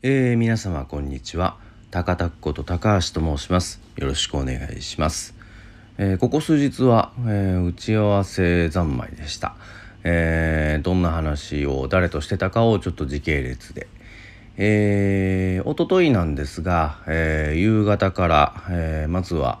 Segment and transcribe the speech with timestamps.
[0.00, 1.56] えー、皆様こんにちは。
[1.90, 3.80] 高田こと高橋と申します。
[3.96, 5.34] よろしくお願いします、
[5.98, 9.56] えーここ数日は、えー打ち合わせ三昧でした、
[10.04, 13.88] えーどんな話を誰としてたかをちょっと時系列で。
[14.56, 19.58] えー、おとといなんですが、えー夕方から、えーまずは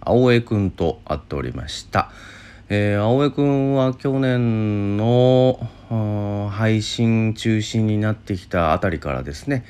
[0.00, 2.10] 青江くんと会っておりました、
[2.68, 5.60] えー青江くんは去年の
[6.50, 9.64] 配信中止になってきたあたりからですね、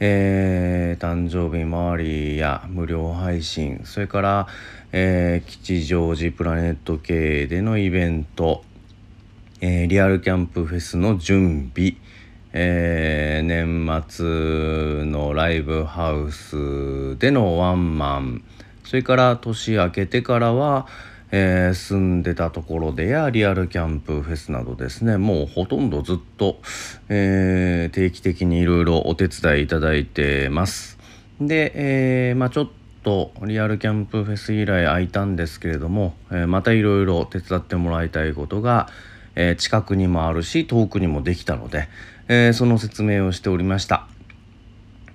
[0.00, 4.48] えー誕生日周りや無料配信それから、
[4.90, 8.64] えー吉祥寺プラネット系でのイベント、
[9.60, 11.94] えーリアルキャンプフェスの準備、
[12.52, 18.42] えー年末のライブハウスでのワンマン
[18.82, 20.88] それから年明けてからは、
[21.32, 26.60] えー住んでたところでやリアルキャンプフェスなどですねもうほとんどずっと、
[27.08, 30.98] えー定期的にいろいろお手伝いいただいてます。
[31.40, 32.68] で、えーまあちょっ
[33.06, 38.88] とリアルキャンプフェス以来空いたんですけれども、えまたいろいろ手伝ってもらいたいことが、
[39.36, 41.88] え近くにもあるし遠くにもできたので、
[42.26, 44.08] えその説明をしておりました。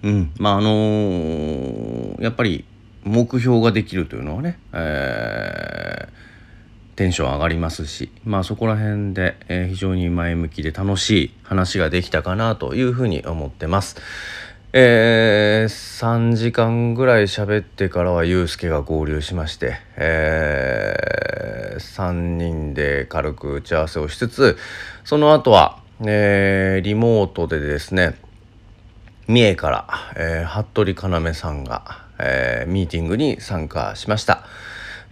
[0.03, 2.63] うん、まああのやっぱり
[3.03, 5.50] 目標ができるというのはね、え
[7.01, 13.97] テンション上がりますしまあそこら辺で、えー非常に前向きで楽しい話ができたかなというふうに思ってます。
[14.73, 24.57] えー、3時間ぐらい喋ってからはゆうすけが合流しまして、えー、3人で軽く打ち合わせをしつつ
[25.03, 28.15] その後は、えーリモートでですね
[29.27, 34.45] 三重から、えー服部要さんが、えーミーティングに参加しました。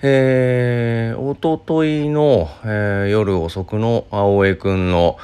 [0.01, 5.17] えー、おとといの、えー夜遅くの青江くんの、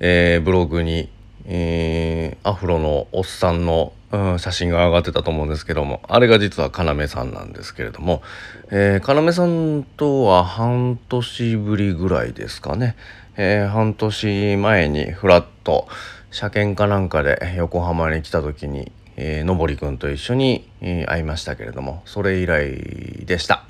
[0.00, 1.10] えーブログに、
[1.44, 8.22] えーアフロのおっさんの、うん写真が上がってたと思うんですけどもあれが実は要さんなんですけれども、
[8.70, 12.96] えー要さんとは半年ぶりぐらいですかね、
[13.36, 15.86] えー半年前にフラッと
[16.30, 23.66] 車検かなんかで横浜に来た時に、えーのぼりくんと一緒に、えー会いましたけれどもそれ以来でした。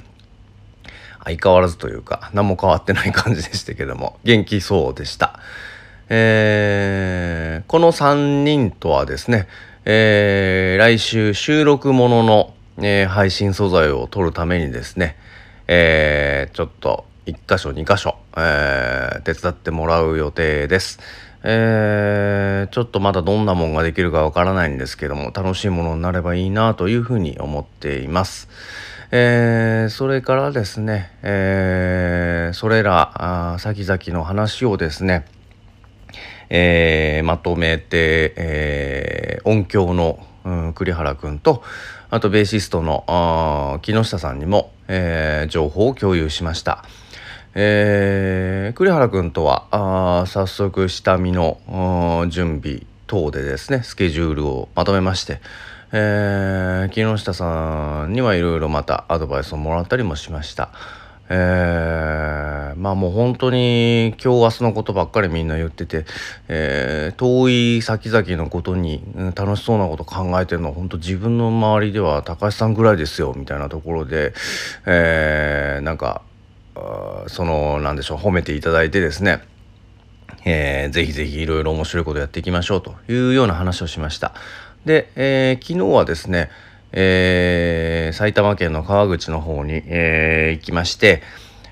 [1.25, 5.39] 相変わらずというか何も変わってない感じでしたけども 元気そうでした。
[6.09, 9.49] えーこの3人とはですね、
[9.85, 15.17] えー来週収録ものの、えー配信素材を撮るためにですね、
[15.67, 21.01] えーちょっと1箇所2箇所、えー手伝ってもらう予定です。
[21.43, 28.49] えーちょっとまだどんなもんができるかわからないんですけども楽しいものになればいいなというふうに思っています。
[29.17, 35.25] えーそれからですね、えーそれらあ先々の話をですね、
[36.51, 41.63] えーまとめて、えー音響の、うん、栗原くんと
[42.11, 46.85] あとベーシストのあ木下さんにも、えー情報を共有しました。
[47.55, 55.41] えー栗原くんとはあ早速下見の準備等でですねスケジュールをまとめまして、
[55.97, 60.71] えー木下さんにはいろいろまたアドバイスをもらったりもしました。
[61.29, 66.05] えーまあもう本当に今日明日のことばっかりみんな言ってて、
[66.49, 69.05] えー遠い先々のことに
[69.37, 74.35] 楽しそうなこと考えてるのは本当自分の周りでは高橋さんぐらいですよみたいなところで、
[74.87, 76.23] えーなんか
[77.29, 79.43] そのなんでしょう褒めていただいてですね
[80.45, 84.35] えーぜひぜひいろいろ面白いことやっていきましょうというような話をしました。
[84.85, 86.51] で、えー昨日はですね、
[86.93, 91.23] えー埼玉県の川口の方に、えー行きまして、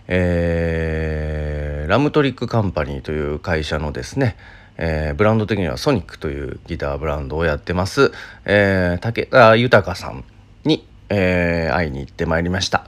[0.09, 4.37] えーラムトリックカンパニーという会社のですね、
[4.79, 8.13] えーブランド的にはソニックというギターブランドをやってます、
[8.47, 10.25] えー武田豊さん
[10.65, 12.87] に、えー会いに行ってまいりました。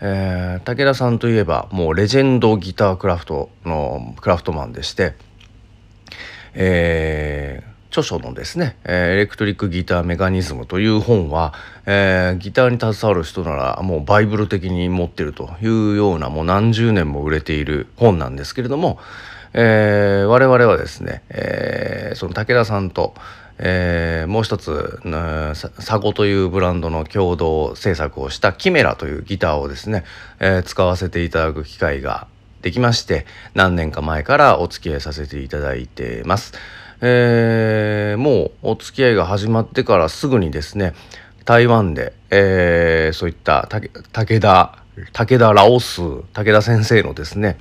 [0.00, 5.14] えー武田さんといえばもうレジェンドギタークラフトのクラフトマンでして、
[6.54, 11.54] えー著書のですね、えーエレクトリックギターメカニズムという本は、
[11.86, 18.98] えーギターに携わる人ならもうバイブル的に持ってるというようなもう何十年も売れている本なんですけれども、
[19.54, 23.14] えー我々はですね、えその武田さんと、
[23.58, 25.00] えーもう一つ、
[25.78, 30.04] サゴというブランドの共同制作をしたキメラというギターをですね、
[30.38, 32.26] えー使わせていただく機会が
[32.60, 36.52] できまして何年か前からお付き合いさせていただいてます。
[37.00, 40.94] えーもうお付き合いが始まってからすぐにですね
[41.44, 44.78] 台湾で、えーそういったたけ武田
[45.12, 47.58] 武田ラオス武田先生のですね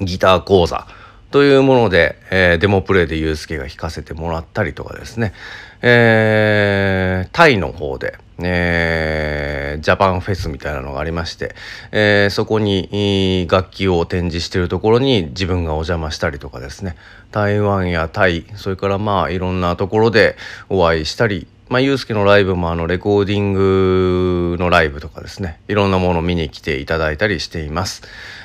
[0.00, 0.86] ギター講座
[1.32, 5.32] というもので、えー、デモプレイでユースケが弾かせてもらったりとかですね、
[5.80, 11.54] えー、タイの方で、えー、ジャパンフェスみたいなのがありまして、
[11.90, 16.96] えー、そこに楽器を展示しているところに自分がお邪魔したりとかですね
[17.30, 20.36] 台湾やタイそれからまあいろんなところで
[20.68, 28.02] お会いしたりまあ、ゆうすけのライブもあのレコーディングのライブとかですねいろんなものを見に来ていただいたりしています。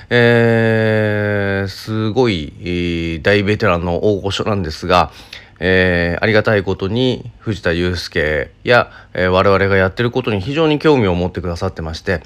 [0.10, 5.12] えー、すごい大ベテランの大御所なんですが、
[5.60, 12.22] えー、ありがたいことに藤田祐介や、えー、我々がやってることに非常に興味を持ってくださってまして、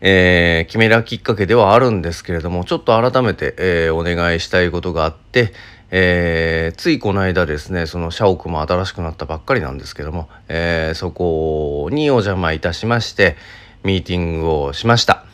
[0.00, 5.52] えー、決めらきっかけではあるんですけれどもちょっと改めて、えー、お願いしたいことがあって、
[5.90, 13.36] えー、ついこの間ですねその社屋も新しくなったばっかりなんですけども、え、そこにお邪魔いたしまして
[13.82, 15.24] ミーティングをしました。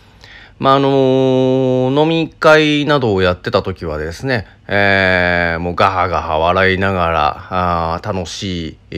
[0.60, 7.46] まあ、あの、飲み会などをやってた時はですね、えー、もうガハガハ笑いながら、
[7.94, 8.96] あ楽しい、え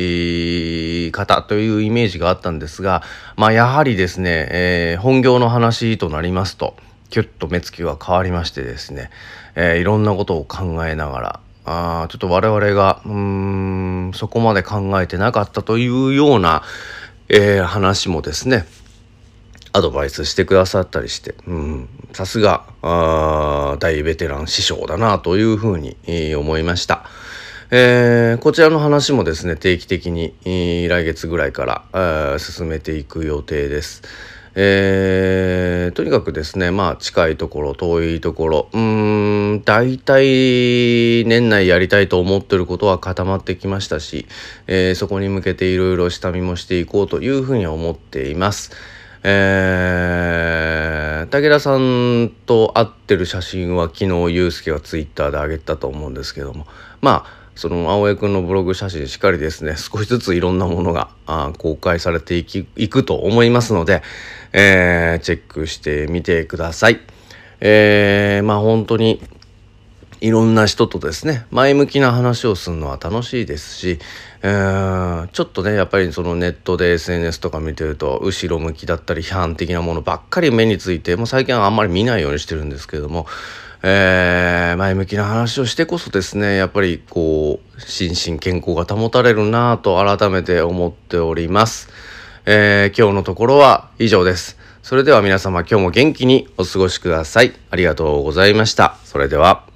[1.07, 3.05] ー、方というイメージがあったんですが、
[3.37, 6.75] まあ、やはりですね、えー、本業の話となりますと、
[7.11, 9.11] キュッと目つきは変わりましてですね、
[9.55, 16.65] えー、いろんなことを考えながら、あちょっと我々が、うん、そこまで考えてなかったというような、
[17.29, 18.67] えー、話もですね、
[19.73, 22.65] アドバイスしてくださったりして、うん、さすが
[23.81, 27.05] 大ベテラン師匠だなというふうに、え、思いました。
[27.75, 34.03] えー、こちらの話もですね定期的に、えー、来月ぐらいから、えー、進めていく予定です。
[34.55, 44.27] えー、とにかくですねまあ近いところ遠いところうん大体年内やりたいと思ってることは固まってきましたし、
[44.67, 48.73] えー、そこに向けていろいろ下見もしていこうというふうに思っています。
[49.25, 56.67] えー、武田さんと会ってる写真は昨日ユうスケがツイッターで上げたと思うんですけども
[57.01, 64.03] まあその青江くんのブログ写真しっかりですね少しずついろんなものがあ公開されていきいくと思いますので、
[64.53, 67.01] えー、チェックしてみてください。
[67.61, 69.23] えー、まあ本当に
[70.21, 73.99] いろんな人とですね前向きな話をするのは楽しいですし、
[74.45, 83.27] えー、ちょっとねやっぱりそのネットで SNS とか見てると後ろ向きだったり批判的なものばっかり目についてもう最近はあんまり見ないようにしてるんですけれども、
[83.85, 91.89] えー、前向きな話をしてこそですねやっぱりこう心身健康が保たれるなと改めて思っております。
[92.45, 94.59] えー、今日のところは以上です。
[94.83, 97.53] それでは皆様今日も元気にお過ごしください。
[97.71, 98.97] ありがとうございました。
[99.05, 99.72] それでは。